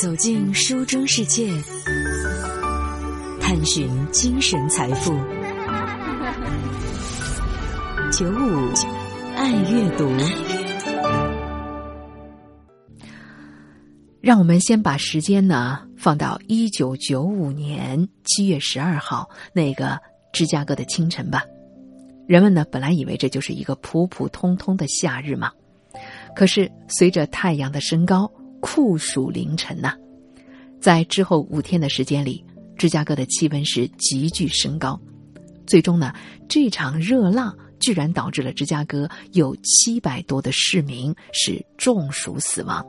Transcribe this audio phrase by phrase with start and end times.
[0.00, 1.50] 走进书中世界，
[3.40, 5.12] 探寻精神财富。
[8.12, 8.72] 九五
[9.34, 10.08] 爱阅读，
[14.20, 19.98] 让我们先把时间呢放到一九九五年七月十二号那个
[20.32, 21.42] 芝加哥的清晨吧。
[22.28, 25.50] 人们呢本来以为这就是一个普普通通的夏日嘛，
[26.36, 28.30] 可是随着太阳的升高。
[28.60, 29.92] 酷暑凌晨呐，
[30.80, 32.44] 在之后五天的时间里，
[32.76, 35.00] 芝加哥的气温是急剧升高，
[35.66, 36.12] 最终呢，
[36.48, 42.84] 这场热浪居然导致了芝加哥有七百多的市民是中暑死亡。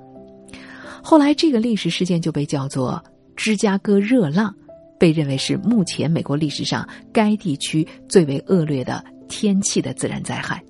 [1.03, 3.03] 后来，这个历史事件就被叫做
[3.35, 4.53] 芝加哥热浪，
[4.99, 10.63] 被认为是目前美国历史上该地区最为恶劣的天气的自然灾害。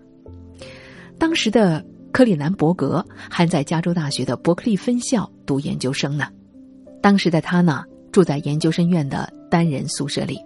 [1.18, 1.84] 当时的。
[2.12, 6.28] 克里南伯格还在加州大学的伯克利分校读研究生呢。
[7.02, 10.40] 当时的他呢，住在研究生院的单人宿舍里。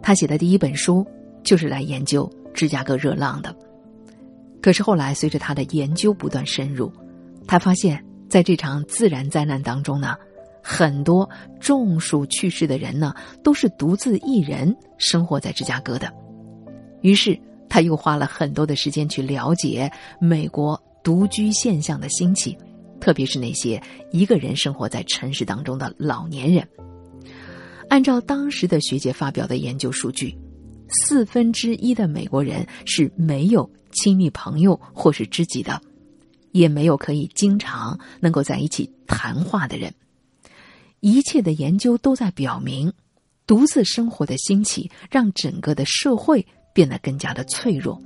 [0.00, 1.06] 他写的第一本书
[1.42, 3.54] 就是来研究芝加哥热浪的。
[4.62, 6.90] 可是后来，随着他的研究不断深入，
[7.46, 10.16] 他发现，在这场自然灾难当中呢，
[10.62, 16.10] 很多中暑去世的人呢，都是独自一人生活在芝加哥的。
[17.02, 17.38] 于是。
[17.70, 19.90] 他又花了很多的时间去了解
[20.20, 22.58] 美国独居现象的兴起，
[23.00, 26.68] 特别是那些一个人生活在城市当中的老年人。
[27.88, 30.36] 按照当时的学界发表的研究数据，
[30.88, 35.80] 四分之一的美国人是没有亲密朋友或是知己的，
[36.52, 39.94] 也没有可以经常能够在一起谈话的人。
[41.00, 42.92] 一切的研究都在表明，
[43.46, 46.44] 独自生活的兴起让整个的社会。
[46.72, 48.00] 变得更加的脆弱。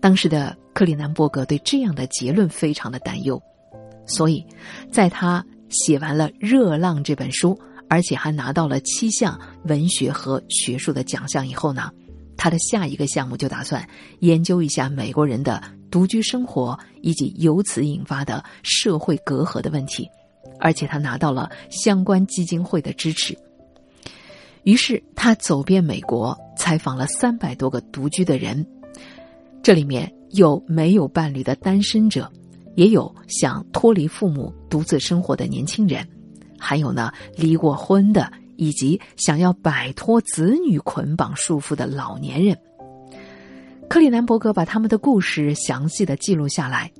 [0.00, 3.42] 当时的克里南伯格对这样的结论非常的担忧，
[4.06, 4.44] 所以，
[4.92, 11.90] 在他写完了《热浪》这本书，而且还拿到了七项文学和学术的奖项以后呢，
[12.36, 13.88] 他的下一个项目就打算
[14.20, 20.08] 研究一下美国人的独居生活以及由此引发的社会隔阂的问题，
[20.60, 23.36] 而且他拿到了相关基金会的支持。
[24.66, 26.36] 于是他走遍美国。
[26.58, 28.66] 采访了三百多个独居的人，
[29.62, 32.28] 这里面有没有伴侣的单身者，
[32.74, 36.04] 也有想脱离父母独自生活的年轻人，
[36.58, 42.56] 还有呢离过婚的，以及想要摆脱子女捆绑束缚的老年人。
[43.88, 46.90] 克里南伯格把他们的故事详细的记录下来，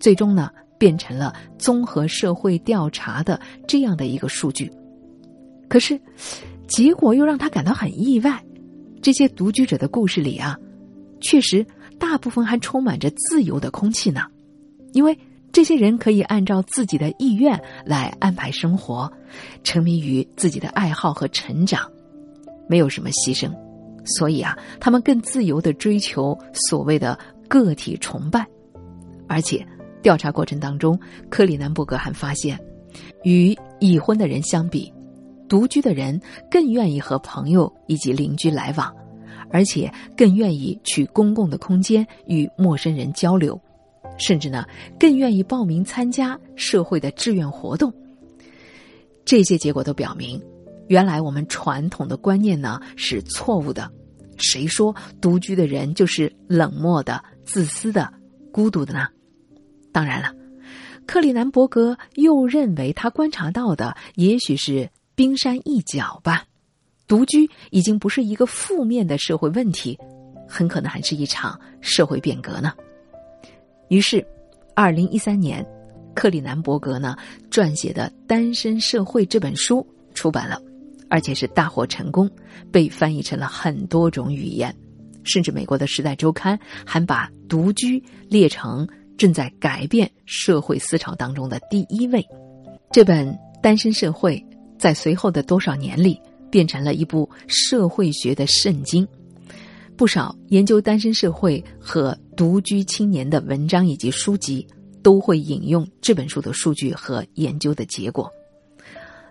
[0.00, 3.38] 最终呢变成了综合社会调查的
[3.68, 4.72] 这样的一个数据。
[5.68, 6.00] 可是，
[6.66, 8.42] 结果又让他感到很意外。
[9.02, 10.58] 这些独居者的故事里啊，
[11.20, 11.66] 确实
[11.98, 14.22] 大部分还充满着自由的空气呢，
[14.94, 15.18] 因为
[15.52, 19.12] 这些人可以按照自己的意愿来安排生活，
[19.62, 21.86] 沉迷于自己的爱好和成长，
[22.66, 23.52] 没有什么牺牲，
[24.06, 28.46] 所以啊，他们更自由的追求所谓的个体崇拜。
[29.28, 29.66] 而且，
[30.00, 30.98] 调查过程当中，
[31.28, 32.58] 克里南伯格还发现，
[33.22, 34.90] 与已婚的人相比。
[35.48, 38.94] 独居的人更愿意和朋友以及邻居来往，
[39.50, 43.60] 而且更愿意去公共的空间与陌生人交流，
[44.18, 44.64] 甚至呢
[44.98, 47.92] 更愿意报名参加社会的志愿活动。
[49.24, 50.42] 这些结果都表明，
[50.88, 53.90] 原来我们传统的观念呢是错误的。
[54.36, 58.12] 谁说独居的人就是冷漠的、自私的、
[58.52, 59.06] 孤独的呢？
[59.92, 60.34] 当然了，
[61.06, 64.90] 克里南伯格又认为他观察到的也许是。
[65.16, 66.44] 冰山一角吧，
[67.06, 69.96] 独居已经不是一个负面的社会问题，
[70.48, 72.72] 很可能还是一场社会变革呢。
[73.88, 74.26] 于是，
[74.74, 75.64] 二零一三年，
[76.14, 77.16] 克里南伯格呢
[77.48, 80.60] 撰写的《单身社会》这本书出版了，
[81.08, 82.28] 而且是大获成功，
[82.72, 84.74] 被翻译成了很多种语言，
[85.22, 92.26] 甚至美国的《时代周刊》还把独居列成正在改变社会思潮当中的第一位。
[92.90, 93.28] 这本
[93.62, 94.36] 《单身社会》。
[94.84, 96.20] 在随后的多少年里，
[96.50, 99.08] 变成了一部社会学的圣经。
[99.96, 104.66] 不少研究单身社会和独居青年的文章以及书籍，
[105.02, 108.30] 都会引用这本书的数据和研究的结果。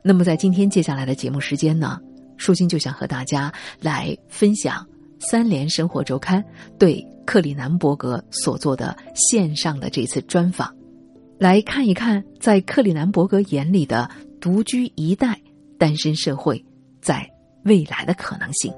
[0.01, 1.99] 那么，在今天接下来的节目时间呢，
[2.35, 4.83] 舒心就想和大家来分享
[5.29, 6.41] 《三联生活周刊》
[6.79, 10.75] 对克里南伯格所做的线上的这次专访，
[11.37, 14.09] 来看一看在克里南伯格眼里的。
[14.43, 15.39] 独居一代，
[15.79, 16.61] 单身社会
[17.01, 17.25] 在
[17.63, 18.69] 未来的可能性。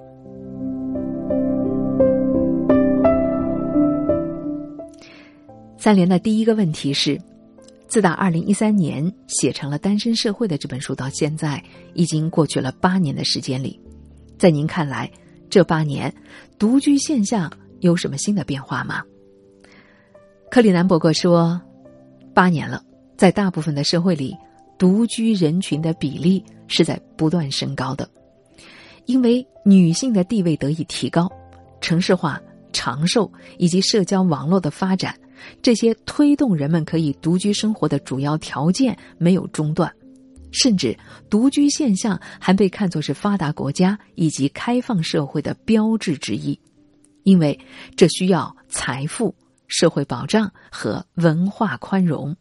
[5.75, 7.19] 三联的第一个问题是：
[7.87, 11.63] 自打二零一三年写成了《单身社会》的这本书到现在，
[11.95, 13.81] 已经过去了八年的时间里，
[14.37, 15.11] 在您看来，
[15.49, 16.13] 这八年
[16.59, 19.01] 独居现象有什么新的变化吗？
[20.51, 21.59] 克里南伯格说，
[22.35, 22.83] 八年了，
[23.17, 24.37] 在大部分的社会里，
[24.77, 28.09] 独居人群的比例是在不断升高的，
[29.05, 31.31] 因为女性的地位得以提高，
[31.81, 32.41] 城市化、
[32.73, 35.15] 长寿以及社交网络的发展。
[35.61, 39.91] 这些推动人们可以独居生活的主要条件没有中断，
[40.51, 40.97] 甚至
[41.29, 46.59] 独居现象还被看作是发达国家以及开放社会的标志之一，
[47.23, 47.59] 因为
[47.95, 49.35] 这需要财富、
[49.67, 52.35] 社会保障和文化宽容。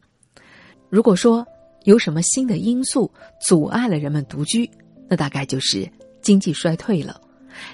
[0.89, 1.47] 如果说
[1.85, 3.11] 有什么新的因素
[3.47, 4.69] 阻碍了人们独居，
[5.09, 5.89] 那大概就是
[6.21, 7.21] 经济衰退了，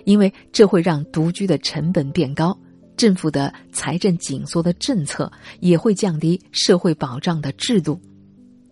[0.04, 2.56] 因为这会让独居的成本变高。
[2.96, 7.98] 政府的财政紧缩的政策也会降低社会保障的制度。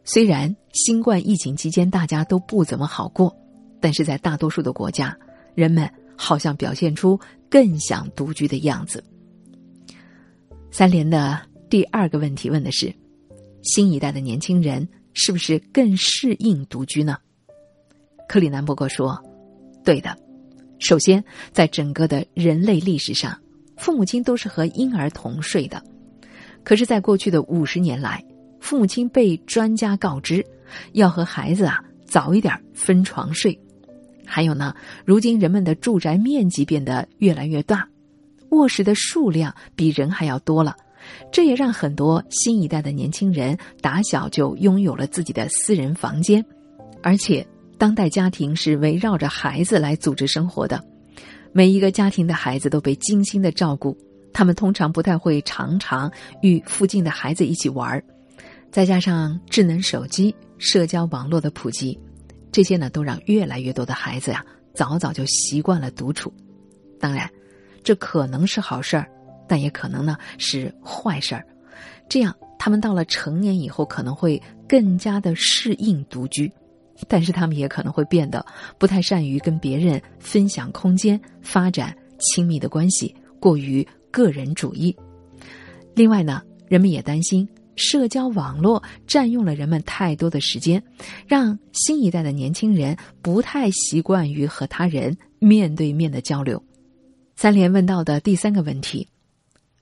[0.04, 3.34] 虽然新冠疫情期间大家都不怎么好过，
[3.80, 5.16] 但是在大多数的国家，
[5.54, 7.18] 人们好像表现出
[7.48, 9.02] 更想独居的样子。
[10.70, 12.94] 三联的第二个问题问的是：
[13.62, 14.86] 新一代的年轻人
[15.18, 17.18] 是不是更适应独居呢？
[18.28, 19.20] 克里南伯格说
[19.84, 20.16] ：“对的。
[20.78, 21.22] 首先，
[21.52, 23.36] 在整个的人类历史上。”
[23.78, 25.80] 父母亲都是和婴儿同睡的，
[26.64, 28.20] 可是，在过去的五十年来，
[28.58, 30.44] 父母亲被专家告知
[30.94, 33.56] 要和孩子啊早一点分床睡。
[34.26, 34.74] 还有呢，
[35.04, 37.88] 如今人们的住宅面积变得越来越大，
[38.50, 40.74] 卧室的数量比人还要多了，
[41.30, 46.44] 这也让很多新一代的年轻人打小就拥有了自己的私人房间，
[47.02, 47.46] 而且，
[47.76, 50.82] 当代家庭是围绕着孩子来组织生活的。
[51.52, 53.96] 每一个家庭的孩子都被精心的照顾，
[54.32, 56.10] 他们通常不太会常常
[56.42, 58.04] 与附近的孩子一起玩儿，
[58.70, 61.98] 再加上智能手机、社交网络的普及，
[62.52, 64.44] 这些呢都让越来越多的孩子呀
[64.74, 66.32] 早早就习惯了独处。
[67.00, 67.28] 当然，
[67.82, 69.08] 这可能是好事儿，
[69.48, 71.44] 但也可能呢是坏事儿。
[72.08, 76.52] 这样，他们到了成年以后，可能会更加的适应独居。
[77.06, 78.44] 但是他们也可能会变得
[78.76, 84.94] 不太善于跟别人分享空间、发展亲密的关系，过于个人主义。
[85.94, 90.82] 另外呢，人们也担心社交网络占用了人们太多的时间，
[91.24, 96.60] 让新一代的年轻人不太习惯于和他人面对面的交流。
[97.36, 99.06] 三连问到的第三个问题，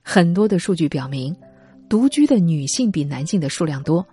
[0.09, 1.35] 很多的数据表明，
[1.89, 4.07] 独居的女性比男性的数量多，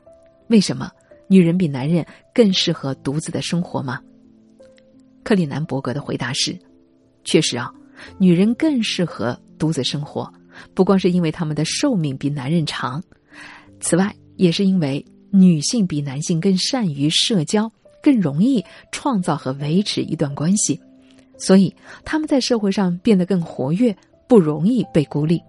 [0.47, 0.89] 为什么？
[1.27, 2.03] 女人比男人
[2.33, 4.01] 更适合独自的生活吗？
[5.23, 6.57] 克里南伯格的回答是：
[7.23, 7.71] 确实啊，
[8.17, 10.27] 女人更适合独自生活，
[10.73, 12.99] 不光是因为她们的寿命比男人长，
[13.79, 20.81] 此外也是因为女性比男性更善于社交，更容易创造和维持一段关系，
[21.37, 21.71] 所以
[22.03, 23.95] 他们在社会上变得更活跃，
[24.27, 25.39] 不容易被孤立。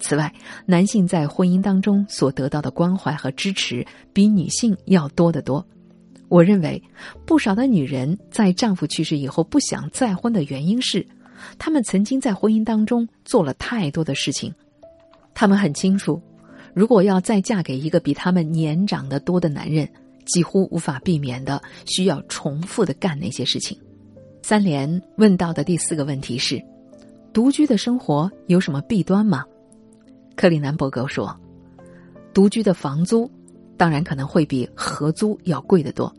[0.00, 0.32] 此外，
[0.66, 5.66] 男性在婚姻当中所得到的关怀和支持比女性要多得多。
[6.28, 6.82] 我认为，
[7.24, 11.06] 不少的女人在丈夫去世以后不想再婚的原因是，
[11.58, 14.52] 她们曾经在婚姻当中做了太多的事情。
[15.32, 16.20] 她们很清楚，
[16.74, 19.88] 如果要再嫁给一个比他们年长得多的男人，
[20.26, 23.78] 几乎无法避免的需要重复的干那些事情。
[24.42, 26.62] 三连问到的第四个问题是：
[27.32, 29.44] 独居的生活有什么弊端吗？
[30.38, 31.36] 克里南伯格说
[32.32, 33.28] ：“独居的房租
[33.76, 36.14] 当然可能会比合租要贵得多，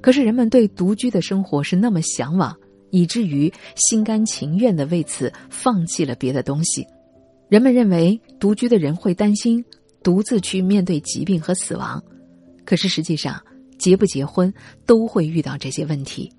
[0.00, 2.56] 可是人们对独居的生活是那么向往，
[2.88, 6.86] 以至于心甘情愿的为此放弃了别的东西。
[7.50, 9.62] 人们认为独居的人会担心
[10.02, 12.02] 独自去面对疾病和死亡，
[12.64, 13.38] 可是实际上
[13.78, 14.50] 结不结婚
[14.86, 16.32] 都会遇到这些问题。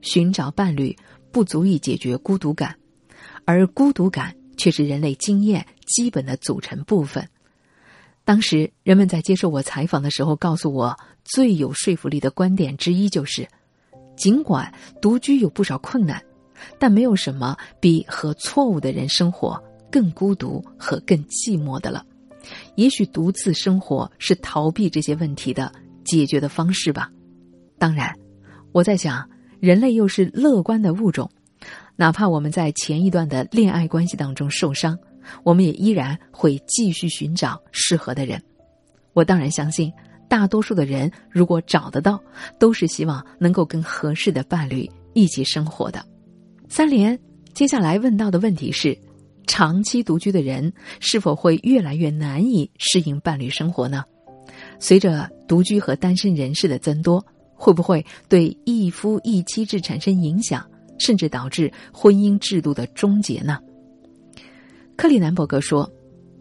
[0.00, 0.96] 寻找伴侣
[1.30, 2.74] 不足以解决孤独感，
[3.44, 7.28] 而孤独感。”却是人类经验基本的组成部分。
[8.24, 13.46] 当时人们在接受我采访的时候，告诉我最有说服力的观点之一就是：
[14.16, 16.20] 尽管独居有不少困难，
[16.78, 22.04] 但没有什么比和错误的人生活更孤独和更寂寞的了。
[22.74, 25.72] 也许独自生活是逃避这些问题的
[26.04, 27.10] 解决的方式吧。
[27.78, 28.12] 当然，
[28.72, 29.28] 我在想，
[29.60, 31.30] 人类又是乐观的物种。
[31.96, 34.98] 哪怕我们在前一段的恋爱关系当中受伤，
[35.42, 38.40] 我们也依然会继续寻找适合的人。
[39.14, 39.90] 我当然相信，
[40.28, 42.20] 大多数的人如果找得到，
[42.58, 46.04] 都是希望能够跟合适的伴侣一起生活的。
[46.68, 47.18] 三连
[47.54, 48.96] 接下来问到的问题是：
[49.46, 54.04] 长期独居的人是否会越来越难以适应伴侣生活呢？
[54.78, 57.24] 随着独居和单身人士的增多，
[57.54, 63.58] 会不会对一夫一妻制产生影响，甚至导致婚姻制度的终结呢？
[64.96, 65.90] 克里南伯格说：“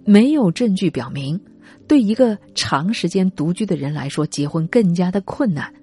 [0.05, 1.39] 没有证据表明，
[1.87, 5.73] 对一个长时间独居的人来说，结婚更加的困难。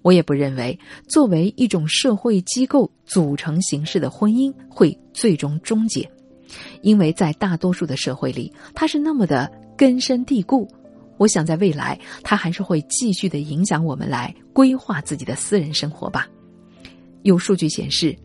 [0.00, 6.10] 我也不认为，作为一种社会机构组成形式的婚姻会最终终结，
[6.80, 10.66] 因为在大多数的社会里，它是那么的根深蒂固。
[11.18, 16.26] 我想，在未来，它还是会继续的影响我们来规划自己的私人生活吧。
[17.24, 18.16] 有数据显示。”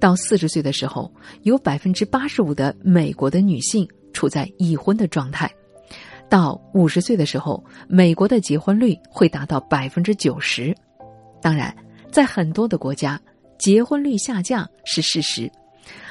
[0.00, 5.46] 到四十岁的时候，有百分之八十五的美国的女性处在已婚的状态；
[6.30, 10.74] 到五十岁的时候，美国的结婚率会达到百分之九十。
[11.42, 11.76] 当然，
[12.10, 13.20] 在很多的国家，
[13.58, 15.50] 结婚率下降是事实，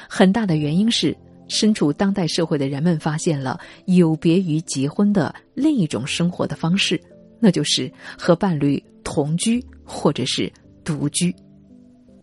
[0.08, 1.16] 很大的原因是
[1.48, 7.00] 身处当代社会的人们发现了有别于结婚的另一种生活的方式，
[7.40, 10.50] 那就是和伴侣同居或者是
[10.84, 11.34] 独居。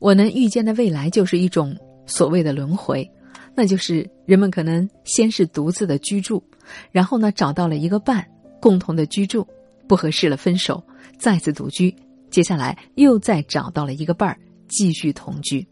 [0.04, 1.74] 我能预见的未来就是一种
[2.06, 3.10] 所谓的轮回，
[3.56, 6.44] 那就是人们可能先是独自的居住，
[6.92, 8.28] 然后呢找到了一个伴，
[8.60, 9.48] 共同的居住，
[9.88, 10.84] 不合适了分手，
[11.18, 11.96] 再次独居，
[12.30, 15.66] 接下来又再找到了一个伴儿，继续同居。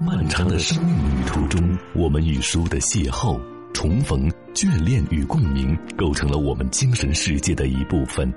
[0.00, 3.40] 漫长的生命旅途中，我们与书的邂逅、
[3.72, 8.28] 重逢、眷恋与共鸣，构成了我们精神世界的一部分。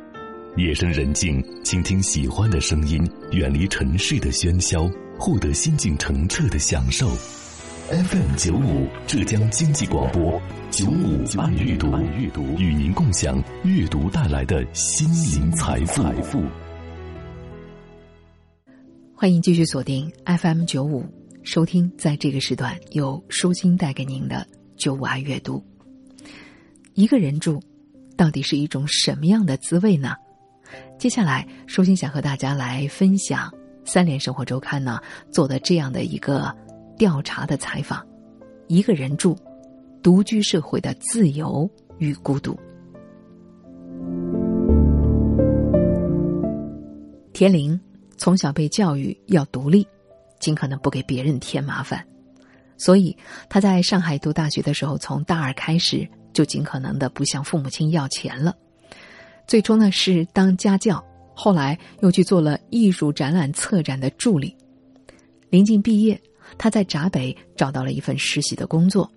[0.58, 7.10] 夜深人静，倾听喜欢的声音，远离城市的喧嚣，获得心境澄澈的享受。
[7.90, 11.92] FM 九五浙江经济广播九五爱阅读，
[12.58, 16.42] 与您共享阅读带来的心灵财富。
[19.14, 21.04] 欢迎继续锁定 FM 九五，
[21.44, 24.48] 收听在这个时段由舒心带给您的
[24.78, 25.62] 九五爱阅读。
[26.94, 27.62] 一个人住，
[28.16, 30.16] 到底是一种什么样的滋味呢？
[30.98, 33.50] 接下来，舒心想和大家来分享
[33.84, 36.55] 《三联生活周刊》呢做的这样的一个
[36.98, 38.05] 调查的采访：
[38.67, 39.38] 一个人住，
[40.01, 42.58] 独居社会的自由与孤独。
[47.34, 47.77] 田玲
[48.17, 49.86] 从小被教育要独立，
[50.39, 52.01] 尽可能不给别人添麻烦，
[52.77, 53.15] 所以
[53.50, 58.55] 他在上海读大学的时候，从大二开始就尽可能的不向父母亲要钱了。
[59.48, 61.04] 最初呢是当家教，
[61.36, 64.56] 后来又去做了艺术展览策展的助理。
[65.50, 66.20] 临近毕业，
[66.58, 69.10] 他在闸北找到了一份实习的工作。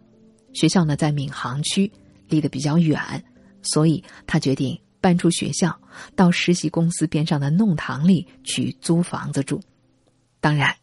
[0.52, 1.90] 学校呢在闵行区，
[2.28, 3.00] 离得比较远，
[3.62, 5.74] 所以他决定搬出学校，
[6.14, 9.60] 到实习公司边上的弄堂里去租房子住。
[10.40, 10.74] 当然，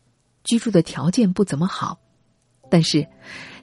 [0.43, 1.99] 居住的条件不怎么好，
[2.69, 3.07] 但是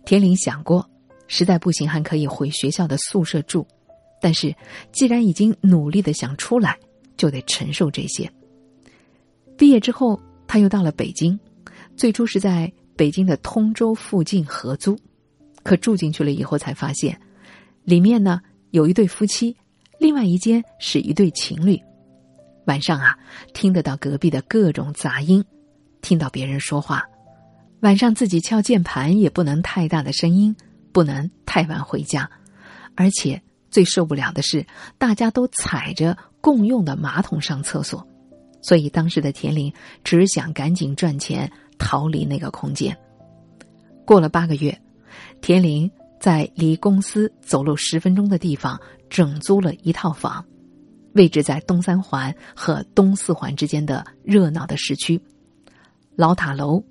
[0.05, 0.89] 田玲想过，
[1.27, 3.67] 实在不行还可以回学校的宿舍住。
[4.23, 4.55] 但是，
[4.93, 6.79] 既然已经努力的想出来，
[7.17, 8.31] 就得承受这些。
[9.59, 11.37] 毕业之后，他又到了北京，
[11.97, 14.97] 最初是在北京的通州附近合租，
[15.65, 17.21] 可住进去了以后才发现，
[17.83, 19.57] 里面呢有一对夫妻，
[19.99, 21.77] 另外一间是一对情侣。
[22.67, 23.19] 晚上啊，
[23.53, 25.45] 听得到隔壁的各种杂音，
[26.01, 27.05] 听到别人说话。
[27.81, 30.55] 晚上自己敲键盘也不能太大的声音，
[30.93, 32.31] 不能太晚回家，
[32.95, 33.43] 而且。
[33.73, 34.65] 最受不了的是，
[34.99, 38.07] 大家都踩着共用的马桶上厕所，
[38.61, 39.73] 所以当时的田玲
[40.05, 42.97] 只想赶紧赚钱逃离那个空间。
[44.05, 44.79] 过了八个月，
[45.41, 50.45] 田玲在离公司走路十分钟的地方整租了一套房，
[51.15, 55.19] 位置在东三环和东四环之间的热闹的市区，
[56.15, 56.85] 老塔楼，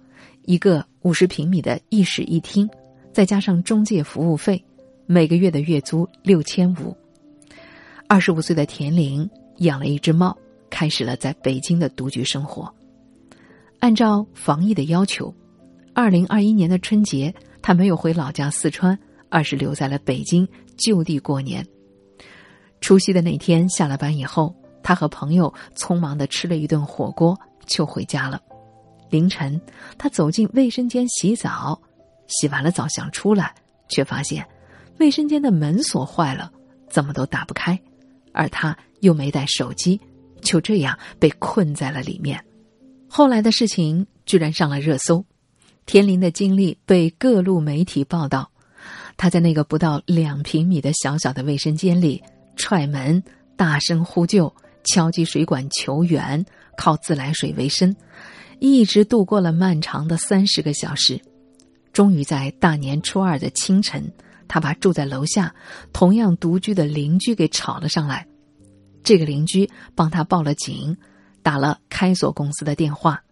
[0.46, 2.68] 一个五十平米的一室一厅，
[3.14, 4.66] 再加上中介服务费。
[5.14, 6.96] 每个月的月租六千五。
[8.08, 10.34] 二十五岁的田玲养了一只猫，
[10.70, 12.74] 开始了在北京的独居生活。
[13.82, 15.36] 按照防疫的要求，
[15.94, 21.68] 二零二一年的春节，他没有回老家四川，而是留在了北京就地过年。
[22.80, 28.42] 除夕的那天下了班以后，他和朋友匆忙的吃了一顿火锅就回家了。
[29.10, 29.60] 凌晨，
[29.98, 31.78] 他走进卫生间洗澡，
[32.28, 33.54] 洗完了澡想出来，
[33.90, 34.48] 却发现。
[35.02, 36.52] 卫生间的门锁坏了，
[36.88, 37.82] 怎么都打不开，
[38.34, 40.00] 而他又没带手机，
[40.42, 42.40] 就这样被困在了里面。
[43.10, 45.26] 后来的事情居然上了热搜，
[45.88, 48.52] 田林的经历被各路媒体报道。
[49.18, 52.22] 他在那个不到两平米的小小的卫生间里
[52.56, 53.24] 踹门、
[53.56, 54.54] 大声呼救、
[54.84, 56.46] 敲击水管求援，
[56.78, 57.96] 靠自来水为生，
[58.60, 61.20] 一直度过了漫长的三十个小时。
[61.92, 64.08] 终于在大年初二的清晨。
[64.54, 65.56] 他把住在楼下、
[65.94, 68.28] 同样独居的邻居给吵了上来。
[69.02, 70.98] 这个邻居帮他报了警，
[71.42, 73.24] 打了开锁公司的电话。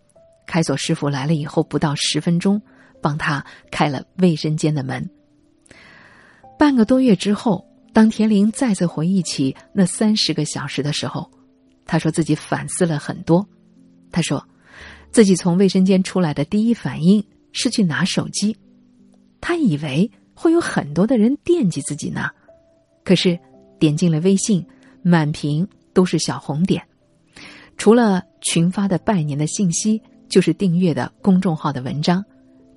[0.47, 2.61] 开锁师傅来了以后，不到十分钟，
[3.01, 5.09] 帮他开了卫生间的门。
[6.57, 11.29] 半个多月之后，当田玲再次回忆起那三十个小时的时候，
[11.85, 13.45] 他说自己反思了很多。
[14.09, 14.41] 他说，
[15.11, 17.21] 自己从卫生间出来的第一反应
[17.51, 18.55] 是去拿手机，
[19.41, 20.09] 他以为
[20.41, 22.29] 会有很多的人惦记自己呢，
[23.03, 23.37] 可是
[23.77, 24.65] 点进了微信，
[25.01, 26.81] 满屏都是小红点，
[27.75, 30.01] 除了群发的拜年的信息。
[30.29, 32.23] 就是订阅的公众号的文章，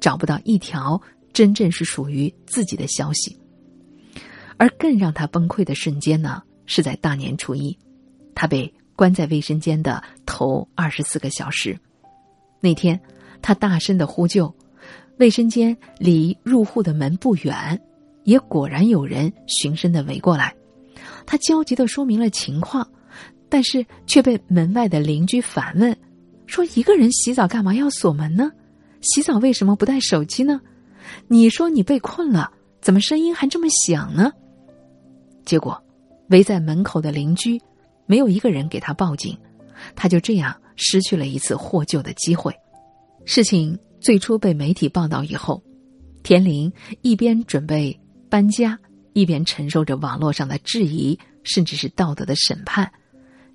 [0.01, 0.99] 找不到一条
[1.35, 3.39] 真正是属于自己的消息。
[4.57, 7.79] 而更让他崩溃的瞬间呢，是在大年初一，
[8.35, 11.79] 他被关在卫生间的头二十四个小时。
[12.59, 12.99] 那天，
[13.43, 14.55] 他大声的呼救，
[15.23, 17.81] 卫生间离入户的门不远，
[18.25, 20.53] 也果然有人循声的围过来。
[21.25, 22.85] 他焦急的说明了情况，
[23.49, 25.97] 但是却被门外的邻居反问。
[26.47, 28.51] 说一个人洗澡干嘛要锁门呢？
[29.01, 30.61] 洗澡为什么不带手机呢？
[31.29, 32.51] 你说你被困了，
[32.81, 34.33] 怎么声音还这么响呢？
[35.45, 35.81] 结果，
[36.31, 37.63] 围在门口的邻居
[38.07, 39.39] 没有一个人给他报警，
[39.95, 42.53] 他就这样失去了一次获救的机会。
[43.25, 45.63] 事情最初被媒体报道以后，
[46.25, 47.97] 田林一边准备
[48.29, 48.77] 搬家，
[49.13, 52.91] 一边承受着网络上的质疑，甚至是道德的审判。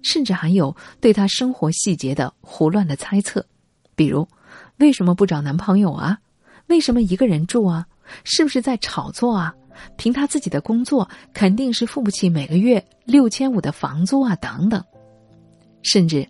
[0.03, 3.45] 甚至还有对他生活细节的胡乱的猜测，
[3.93, 4.25] 比如
[4.77, 6.17] 为什么不找男朋友啊？
[6.67, 7.85] 为什么一个人住啊？
[8.23, 9.53] 是不是在炒作啊？
[9.97, 14.35] 凭他自己的工作，肯定是付不起每个月六千五的房租啊！
[14.37, 14.81] 等等，
[15.83, 16.25] 甚至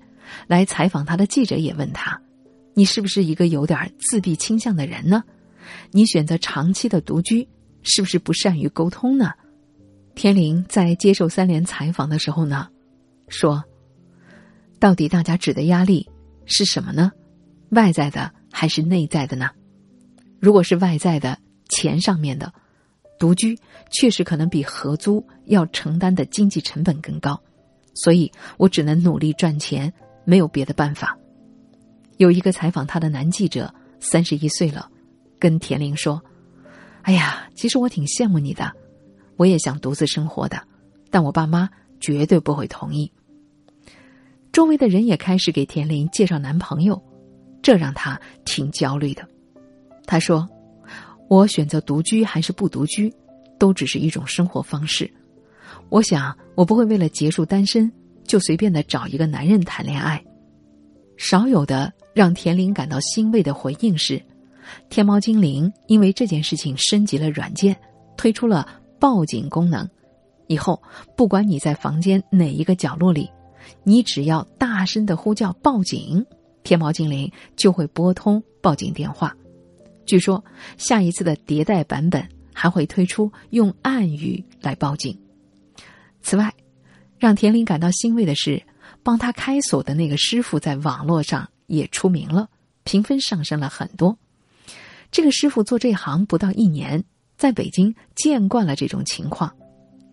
[0.47, 2.19] 来采访他的记者也问他
[2.77, 5.23] ：“你是不是一个有点自闭倾向的人呢？
[5.89, 7.49] 你选择长期的独居，
[7.81, 9.31] 是不是不善于沟通呢？”
[10.13, 12.67] 天灵在接受三联采访的时候呢？
[13.29, 13.63] 说，
[14.77, 16.07] 到底大家指的压力
[16.45, 17.11] 是什么呢？
[17.69, 19.49] 外在的还是内在的呢？
[20.39, 22.53] 如果是外在的，钱上面的，
[23.17, 23.57] 独居
[23.89, 27.41] 确实可能比合租要承担的经济成本更高，
[27.95, 29.91] 所以我只能努力赚钱，
[30.25, 31.16] 没有别的办法。
[32.17, 34.89] 有一个采访他的男记者，三十一岁了，
[35.39, 36.21] 跟田玲说
[37.03, 38.71] ：“哎呀，其实我挺羡慕你的，
[39.35, 40.61] 我也想独自生活的，
[41.11, 43.11] 但我爸妈绝对不会同意。”
[44.51, 46.99] 周围的人也开始给田玲介绍男朋友，
[47.61, 49.27] 这让她挺焦虑的。
[50.07, 50.47] 她说
[51.29, 53.13] ：“我选择独居还是不独居，
[53.59, 55.07] 都只是一种生活方式。
[55.89, 57.91] 我想，我不会为了结束单身
[58.25, 60.23] 就随便的找一个男人谈恋爱。”
[61.17, 64.19] 少有的让田林感到欣慰的回应是，
[64.89, 67.77] 天猫精灵因为这件事情升级了软件，
[68.17, 69.87] 推出了报警功能。
[70.47, 70.81] 以后，
[71.15, 73.29] 不管你在房间哪一个角落里。
[73.83, 76.25] 你只要大声的呼叫报警，
[76.63, 79.37] 天猫精灵就会拨通报警电话。
[80.07, 80.43] 据说
[80.75, 85.15] 下一次的迭代版本还会推出用暗语来报警。
[86.23, 86.51] 此外，
[87.19, 88.59] 让田林感到欣慰的是，
[89.03, 92.49] 帮他开锁的那个师傅在网络上也出名了，
[92.83, 94.17] 评分上升了很多。
[95.11, 97.03] 这个师傅做这行不到一年，
[97.37, 99.55] 在北京见惯了这种情况：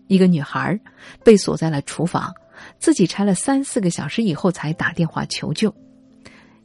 [0.07, 0.79] 一个女孩
[1.23, 2.33] 被锁在了厨房。
[2.79, 5.75] 自己拆了三四个小时以后才打电话求救，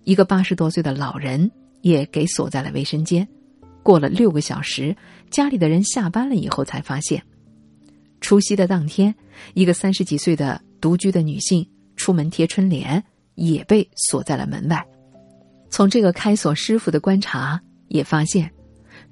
[0.04, 1.50] 一个八十多岁的老人
[1.80, 3.26] 也给锁在了卫生间。
[3.82, 4.96] 过了六个小时，
[5.30, 7.20] 家里的人下班了以后才发现，
[8.20, 9.12] 除夕的当天，
[9.54, 13.02] 一个三十几岁的独居的女性出门贴春联，
[13.34, 14.86] 也被锁在了门外。
[15.68, 18.50] 从这个开锁师傅的观察也发现，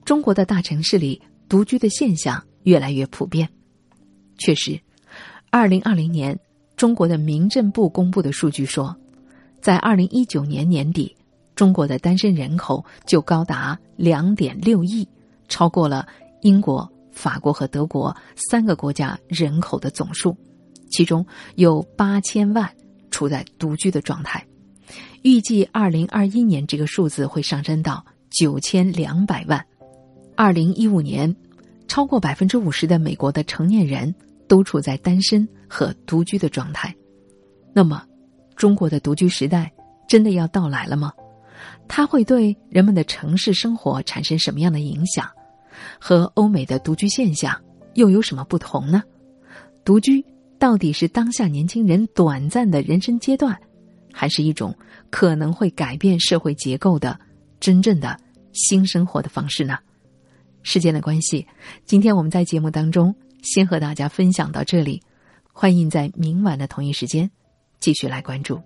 [0.04, 3.48] 中国的大城市里独居的现象越来越普遍。
[4.38, 4.81] 确实，
[5.50, 6.38] 二零二零年。
[6.76, 8.96] 中国的民政部公布的数据说，
[9.61, 11.12] 在二零一九年年底，
[11.57, 15.04] 中国的单身人口就高达两点六亿，
[15.48, 16.07] 超过了
[16.42, 20.37] 英国、法国和德国三个国家人口的总数，
[20.88, 21.26] 其中
[21.57, 22.72] 有八千万
[23.10, 24.44] 处在独居的状态。
[25.22, 29.64] 预计二零二一年这个数字会上升到九千两百万。
[30.36, 31.34] 二零一五年，
[31.86, 34.14] 超过百分之五十的美国的成年人。
[34.48, 36.96] 都处在单身和独居的状态，
[37.74, 38.02] 那么，
[38.56, 39.70] 中国的独居时代
[40.08, 41.12] 真的要到来了吗？
[41.86, 45.28] 它会对人们的城市生活产生什么样的影响？
[46.00, 47.54] 和欧美的独居现象
[47.92, 49.02] 又有什么不同呢？
[49.84, 50.24] 独居
[50.58, 53.58] 到底是当下年轻人短暂的人生阶段，
[54.12, 54.76] 还是一种
[55.10, 57.18] 可能会改变社会结构的
[57.60, 58.18] 真正的
[58.52, 59.78] 新生活的方式呢？
[60.62, 61.46] 时间的关系，
[61.84, 63.14] 今天我们在节目当中。
[63.40, 65.00] 先和大家分享到这里，
[65.52, 67.30] 欢迎在明晚的同一时间
[67.78, 68.60] 继续来关注。